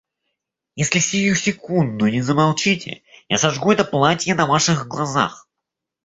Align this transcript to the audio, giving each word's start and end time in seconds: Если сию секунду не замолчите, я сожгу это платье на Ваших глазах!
Если 0.75 0.97
сию 0.97 1.35
секунду 1.35 2.07
не 2.07 2.23
замолчите, 2.23 3.03
я 3.29 3.37
сожгу 3.37 3.71
это 3.71 3.83
платье 3.85 4.33
на 4.33 4.47
Ваших 4.47 4.87
глазах! 4.87 5.47